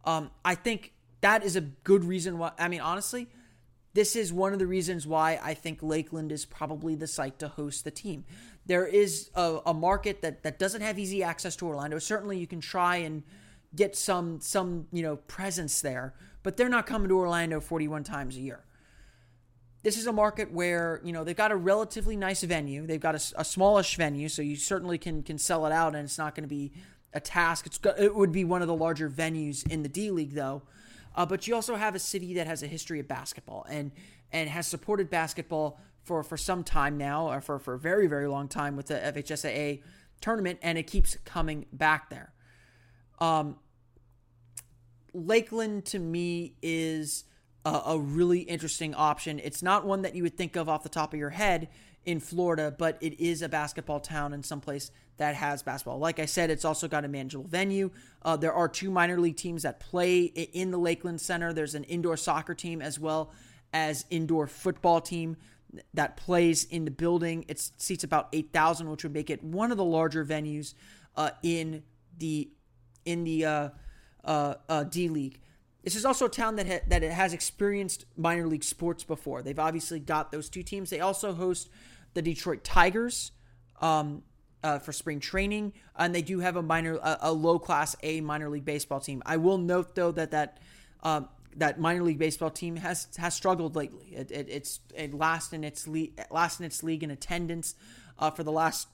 [0.03, 2.51] Um, I think that is a good reason why.
[2.59, 3.27] I mean, honestly,
[3.95, 7.47] this is one of the reasons why I think Lakeland is probably the site to
[7.47, 8.25] host the team.
[8.67, 11.97] There is a, a market that, that doesn't have easy access to Orlando.
[11.97, 13.23] Certainly, you can try and
[13.75, 16.13] get some some you know presence there,
[16.43, 18.65] but they're not coming to Orlando 41 times a year.
[19.85, 22.87] This is a market where you know they've got a relatively nice venue.
[22.87, 26.03] They've got a, a smallish venue, so you certainly can can sell it out, and
[26.03, 26.71] it's not going to be
[27.13, 27.67] a task.
[27.67, 30.63] It's it would be one of the larger venues in the D League, though.
[31.15, 33.91] Uh, but you also have a city that has a history of basketball and
[34.31, 38.27] and has supported basketball for for some time now, or for for a very very
[38.27, 39.83] long time with the FHSAA
[40.19, 42.33] tournament, and it keeps coming back there.
[43.19, 43.57] Um,
[45.13, 47.25] Lakeland to me is
[47.65, 49.39] a, a, really interesting option.
[49.43, 51.67] It's not one that you would think of off the top of your head
[52.05, 55.97] in Florida, but it is a basketball town in some place that has basketball.
[55.97, 57.89] Like I said, it's also got a manageable venue.
[58.21, 61.51] Uh, there are two minor league teams that play in the Lakeland Center.
[61.51, 63.31] There's an indoor soccer team as well
[63.73, 65.37] as indoor football team
[65.93, 67.45] that plays in the building.
[67.47, 70.73] It seats about 8,000, which would make it one of the larger venues
[71.15, 71.83] uh, in
[72.17, 72.49] the
[73.05, 73.69] in the uh,
[74.23, 75.39] uh, uh, D League.
[75.85, 79.43] This is also a town that ha- that it has experienced minor league sports before.
[79.43, 80.89] They've obviously got those two teams.
[80.89, 81.69] They also host
[82.15, 83.31] the Detroit Tigers
[83.81, 84.23] um,
[84.63, 88.19] uh, for spring training, and they do have a minor, a, a, low class A
[88.19, 89.21] minor league baseball team.
[89.27, 90.59] I will note though that that
[91.03, 94.15] um, that minor league baseball team has has struggled lately.
[94.15, 95.87] It, it, it's it last in its
[96.31, 97.75] last in its league in attendance
[98.17, 98.87] uh, for the last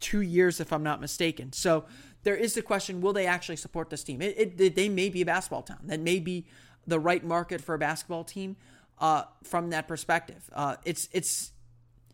[0.00, 1.52] two years, if I'm not mistaken.
[1.52, 1.84] So
[2.28, 4.20] there is the question: Will they actually support this team?
[4.20, 5.78] It, it, they may be a basketball town.
[5.84, 6.44] That may be
[6.86, 8.56] the right market for a basketball team
[8.98, 10.50] uh, from that perspective.
[10.52, 11.52] Uh, it's it's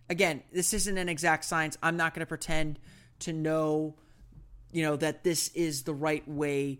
[0.08, 1.76] again, this isn't an exact science.
[1.82, 2.78] I'm not going to pretend
[3.20, 3.96] to know,
[4.70, 6.78] you know, that this is the right way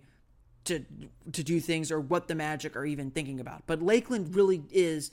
[0.66, 0.85] to
[1.33, 3.64] to do things or what the Magic are even thinking about.
[3.66, 5.11] But Lakeland really is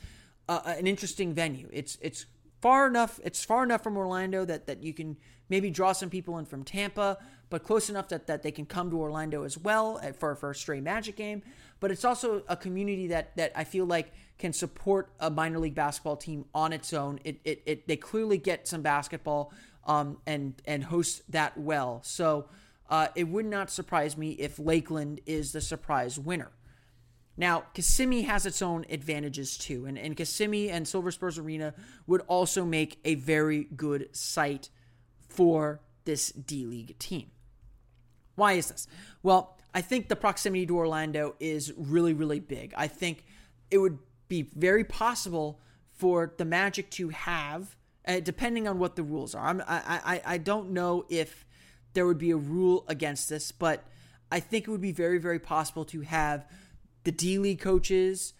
[0.47, 1.69] uh, an interesting venue.
[1.73, 2.27] It's it's
[2.62, 3.19] far enough.
[3.23, 5.17] It's far enough from Orlando that that you can
[5.49, 7.17] maybe draw some people in from Tampa,
[7.51, 10.55] but close enough that, that they can come to Orlando as well for, for a
[10.55, 11.43] stray Magic game.
[11.79, 15.75] But it's also a community that that I feel like can support a minor league
[15.75, 17.19] basketball team on its own.
[17.23, 19.51] It, it, it they clearly get some basketball
[19.85, 22.01] um, and and host that well.
[22.03, 22.47] So
[22.89, 26.51] uh, it would not surprise me if Lakeland is the surprise winner.
[27.37, 31.73] Now, Kissimmee has its own advantages too, and, and Kissimmee and Silver Spurs Arena
[32.05, 34.69] would also make a very good site
[35.27, 37.31] for this D League team.
[38.35, 38.87] Why is this?
[39.23, 42.73] Well, I think the proximity to Orlando is really, really big.
[42.75, 43.25] I think
[43.69, 45.59] it would be very possible
[45.93, 47.75] for the Magic to have,
[48.07, 49.45] uh, depending on what the rules are.
[49.45, 51.45] I'm, I, I, I don't know if
[51.93, 53.85] there would be a rule against this, but
[54.31, 56.45] I think it would be very, very possible to have
[57.03, 58.33] the D League coaches,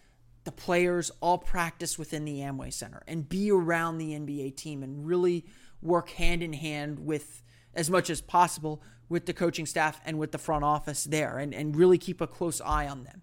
[0.44, 5.06] the players all practice within the Amway Center and be around the NBA team and
[5.06, 5.44] really
[5.80, 7.42] work hand in hand with
[7.74, 11.54] as much as possible with the coaching staff and with the front office there and,
[11.54, 13.22] and really keep a close eye on them.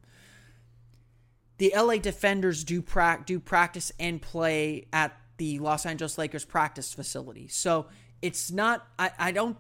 [1.58, 6.94] The LA D-Fenders do, pra- do practice and play at the Los Angeles Lakers practice
[6.94, 7.48] facility.
[7.48, 7.88] So
[8.22, 9.58] it's not, I, I don't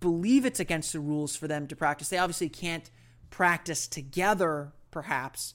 [0.00, 2.08] believe it's against the rules for them to practice.
[2.08, 2.90] They obviously can't
[3.30, 5.54] practice together, perhaps,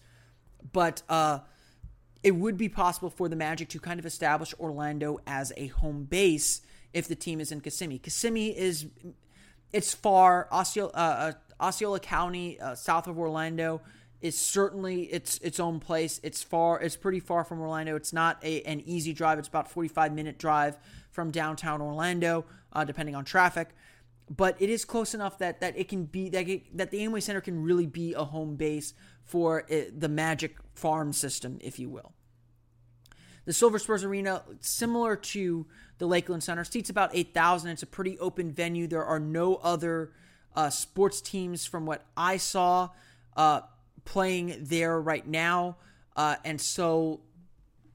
[0.71, 1.39] but uh,
[2.21, 6.03] it would be possible for the Magic to kind of establish Orlando as a home
[6.03, 6.61] base
[6.93, 7.99] if the team is in Kissimmee.
[7.99, 8.85] Kissimmee is
[9.73, 10.47] it's far.
[10.51, 13.81] Osceola, uh, uh, Osceola County, uh, south of Orlando,
[14.21, 16.19] is certainly its its own place.
[16.23, 16.79] It's far.
[16.79, 17.95] It's pretty far from Orlando.
[17.95, 19.39] It's not a, an easy drive.
[19.39, 20.77] It's about forty five minute drive
[21.11, 23.69] from downtown Orlando, uh, depending on traffic.
[24.29, 27.21] But it is close enough that that it can be that it, that the Amway
[27.21, 28.93] Center can really be a home base
[29.25, 32.13] for it, uh, the Magic farm system, if you will.
[33.45, 35.65] The Silver Spurs Arena, similar to
[35.97, 36.63] the Lakeland Center.
[36.63, 37.71] Seats about 8,000.
[37.71, 38.87] It's a pretty open venue.
[38.87, 40.11] There are no other
[40.55, 42.89] uh, sports teams from what I saw
[43.35, 43.61] uh,
[44.05, 45.77] playing there right now.
[46.15, 47.21] Uh, and so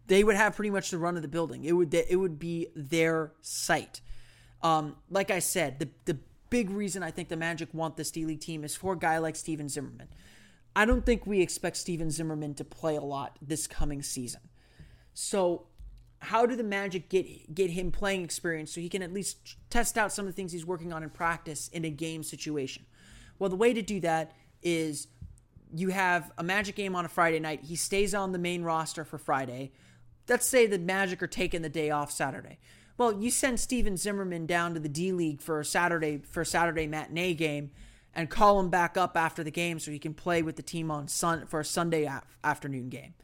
[0.07, 1.65] they would have pretty much the run of the building.
[1.65, 4.01] It would it would be their site.
[4.63, 6.19] Um, like I said, the the
[6.51, 9.19] big reason I think the Magic want this D League team is for a guy
[9.19, 10.09] like Stephen Zimmerman.
[10.75, 14.41] I don't think we expect Stephen Zimmerman to play a lot this coming season.
[15.21, 15.67] So
[16.21, 19.99] how do the Magic get get him playing experience so he can at least test
[19.99, 22.87] out some of the things he's working on in practice in a game situation?
[23.41, 25.09] Well, the way to do that is
[25.75, 27.65] you have a Magic game on a Friday night.
[27.65, 29.73] He stays on the main roster for Friday.
[30.29, 32.61] Let's say the Magic are taking the day off Saturday.
[32.97, 36.47] Well, you send Stephen Zimmerman down to the D League for a Saturday for a
[36.47, 37.73] Saturday matinee game,
[38.15, 40.93] and call him back up after the game so he can play with the team
[40.93, 43.15] on sun for a Sunday af- afternoon game.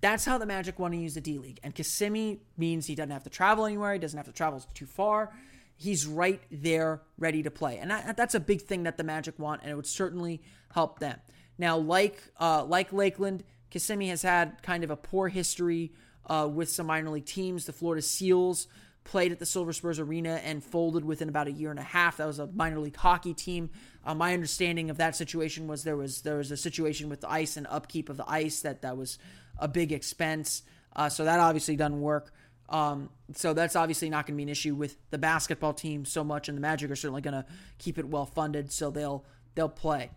[0.00, 1.60] That's how the Magic want to use the D League.
[1.62, 3.92] And Kissimmee means he doesn't have to travel anywhere.
[3.92, 5.32] He doesn't have to travel too far.
[5.76, 9.38] He's right there, ready to play, and that, that's a big thing that the Magic
[9.38, 10.42] want, and it would certainly
[10.74, 11.18] help them.
[11.56, 15.92] Now, like uh, like Lakeland, Kissimmee has had kind of a poor history
[16.26, 17.64] uh, with some minor league teams.
[17.64, 18.66] The Florida Seals
[19.04, 22.18] played at the Silver Spurs Arena and folded within about a year and a half.
[22.18, 23.70] That was a minor league hockey team.
[24.04, 27.30] Uh, my understanding of that situation was there was there was a situation with the
[27.30, 29.18] ice and upkeep of the ice that that was
[29.60, 30.62] a big expense.
[30.96, 32.32] Uh, so that obviously doesn't work.
[32.68, 36.22] Um, so that's obviously not going to be an issue with the basketball team so
[36.22, 37.44] much, and the Magic are certainly going to
[37.78, 40.10] keep it well funded, so they'll they'll play.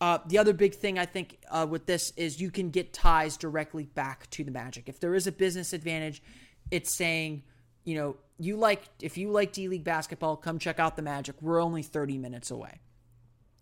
[0.00, 3.36] Uh, the other big thing I think uh, with this is you can get ties
[3.36, 4.88] directly back to the Magic.
[4.88, 6.22] If there is a business advantage,
[6.70, 7.42] it's saying,
[7.84, 11.36] you know, you like if you like D League basketball, come check out the Magic.
[11.42, 12.80] We're only 30 minutes away.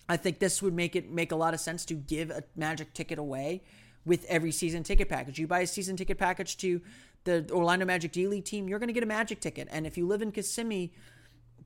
[0.08, 2.94] I think this would make it make a lot of sense to give a Magic
[2.94, 3.64] ticket away
[4.04, 5.38] with every season ticket package.
[5.38, 6.80] You buy a season ticket package to
[7.24, 9.68] the Orlando Magic D League team, you're going to get a Magic ticket.
[9.70, 10.92] And if you live in Kissimmee,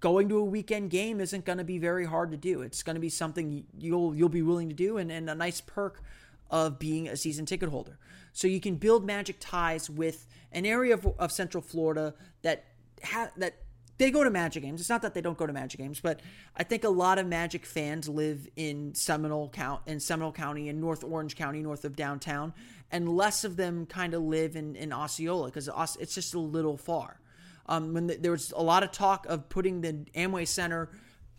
[0.01, 2.63] going to a weekend game isn't going to be very hard to do.
[2.63, 5.61] It's going to be something you'll you'll be willing to do, and, and a nice
[5.61, 6.03] perk
[6.51, 7.99] of being a season ticket holder.
[8.33, 12.65] So you can build Magic ties with an area of, of Central Florida that
[13.05, 13.55] ha- that
[13.99, 14.81] they go to Magic games.
[14.81, 16.21] It's not that they don't go to Magic games, but
[16.57, 20.81] I think a lot of Magic fans live in Seminole Count in Seminole County in
[20.81, 22.53] North Orange County, north of downtown,
[22.91, 25.69] and less of them kind of live in in Osceola because
[26.01, 27.21] it's just a little far.
[27.67, 30.91] Um, when the, there was a lot of talk of putting the Amway Center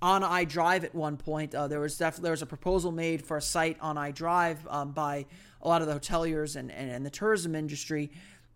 [0.01, 3.25] on I Drive at one point, uh, there was def- there was a proposal made
[3.25, 5.25] for a site on I Drive um, by
[5.61, 8.11] a lot of the hoteliers and, and, and the tourism industry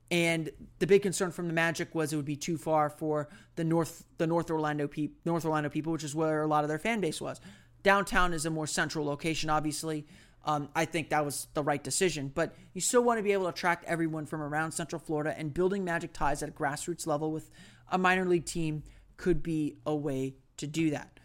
[0.10, 0.50] and
[0.80, 4.06] the big concern from the Magic was it would be too far for the North
[4.18, 7.02] the North Orlando pe- North Orlando people, which is where a lot of their fan
[7.02, 7.42] base was.
[7.84, 10.06] Downtown is a more central location, obviously.
[10.46, 13.44] Um, I think that was the right decision, but you still want to be able
[13.44, 17.34] to attract everyone from around Central Florida, and building Magic ties at a grassroots level
[17.34, 17.50] with
[17.92, 18.84] a minor league team
[19.18, 21.20] could be a way to do that.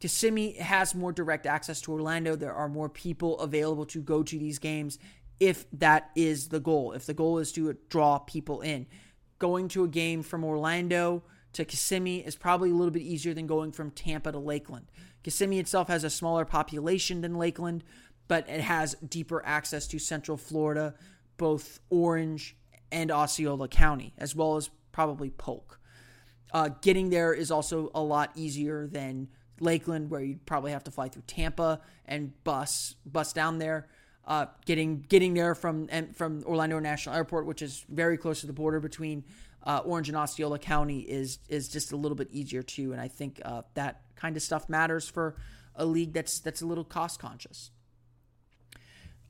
[0.00, 2.34] Kissimmee has more direct access to Orlando.
[2.34, 4.98] There are more people available to go to these games
[5.42, 6.92] if that is the goal.
[6.92, 8.86] If the goal is to draw people in,
[9.40, 11.24] going to a game from Orlando
[11.54, 14.86] to Kissimmee is probably a little bit easier than going from Tampa to Lakeland.
[15.24, 17.82] Kissimmee itself has a smaller population than Lakeland,
[18.28, 20.94] but it has deeper access to Central Florida,
[21.38, 22.56] both Orange
[22.92, 25.80] and Osceola County, as well as probably Polk.
[26.54, 29.26] Uh, getting there is also a lot easier than
[29.58, 33.88] Lakeland, where you'd probably have to fly through Tampa and bus bus down there
[34.26, 38.52] uh, getting getting there from from Orlando National Airport, which is very close to the
[38.52, 39.24] border between
[39.64, 42.92] uh, Orange and Osceola County, is is just a little bit easier too.
[42.92, 45.36] And I think uh, that kind of stuff matters for
[45.74, 47.70] a league that's that's a little cost conscious.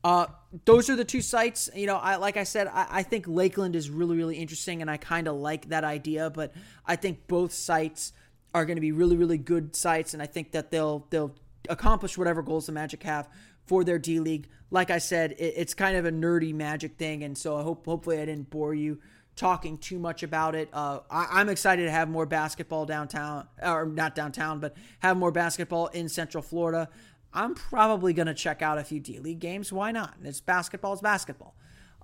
[0.05, 0.27] Uh,
[0.65, 1.71] those are the two sites.
[1.75, 4.91] You know, I like I said, I, I think Lakeland is really really interesting, and
[4.91, 6.29] I kind of like that idea.
[6.29, 6.53] But
[6.85, 8.13] I think both sites
[8.53, 11.35] are going to be really really good sites, and I think that they'll they'll
[11.69, 13.29] accomplish whatever goals the Magic have
[13.67, 14.49] for their D League.
[14.71, 17.85] Like I said, it, it's kind of a nerdy Magic thing, and so I hope
[17.85, 19.01] hopefully I didn't bore you
[19.37, 20.69] talking too much about it.
[20.73, 25.33] Uh, I, am excited to have more basketball downtown, or not downtown, but have more
[25.33, 26.89] basketball in Central Florida.
[27.33, 29.73] I'm probably going to check out a few D League games.
[29.73, 30.15] Why not?
[30.23, 30.93] It's basketball.
[30.93, 31.55] It's basketball.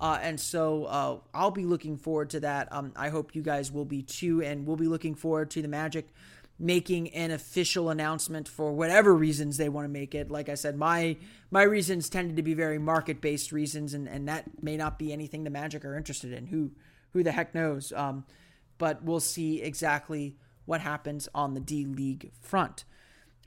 [0.00, 2.72] Uh, and so uh, I'll be looking forward to that.
[2.72, 5.68] Um, I hope you guys will be too, and we'll be looking forward to the
[5.68, 6.08] Magic
[6.58, 10.30] making an official announcement for whatever reasons they want to make it.
[10.30, 11.16] Like I said, my
[11.50, 15.12] my reasons tended to be very market based reasons, and, and that may not be
[15.12, 16.46] anything the Magic are interested in.
[16.46, 16.72] Who
[17.12, 17.92] who the heck knows?
[17.92, 18.24] Um,
[18.76, 22.84] but we'll see exactly what happens on the D League front.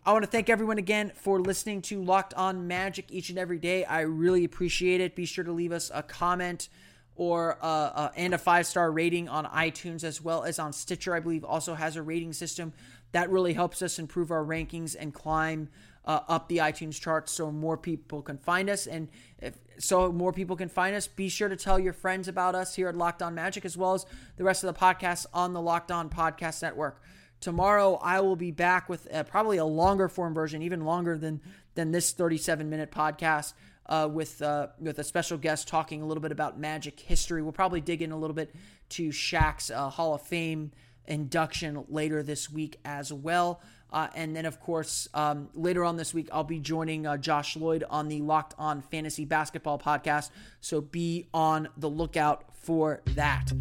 [0.03, 3.59] I want to thank everyone again for listening to Locked On Magic each and every
[3.59, 3.85] day.
[3.85, 5.15] I really appreciate it.
[5.15, 6.69] Be sure to leave us a comment
[7.15, 11.13] or uh, uh, and a five star rating on iTunes as well as on Stitcher.
[11.13, 12.73] I believe also has a rating system
[13.11, 15.69] that really helps us improve our rankings and climb
[16.05, 18.87] uh, up the iTunes charts so more people can find us.
[18.87, 19.09] And
[19.39, 22.75] if, so more people can find us, be sure to tell your friends about us
[22.75, 24.05] here at Locked On Magic as well as
[24.37, 27.01] the rest of the podcasts on the Locked On Podcast Network.
[27.39, 31.41] Tomorrow I will be back with uh, probably a longer form version, even longer than
[31.73, 33.53] than this 37 minute podcast.
[33.87, 37.41] Uh, with uh, with a special guest talking a little bit about Magic history.
[37.41, 38.55] We'll probably dig in a little bit
[38.89, 40.71] to Shaq's uh, Hall of Fame
[41.07, 43.61] induction later this week as well.
[43.91, 47.57] Uh, and then, of course, um, later on this week, I'll be joining uh, Josh
[47.57, 50.29] Lloyd on the Locked On Fantasy Basketball podcast.
[50.61, 53.51] So be on the lookout for that.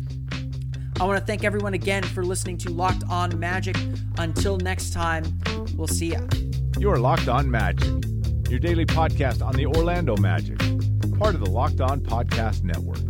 [1.00, 3.76] I want to thank everyone again for listening to Locked On Magic.
[4.18, 5.24] Until next time,
[5.74, 6.20] we'll see ya.
[6.78, 7.88] You are Locked On Magic,
[8.48, 10.58] your daily podcast on the Orlando Magic,
[11.18, 13.09] part of the Locked On Podcast Network.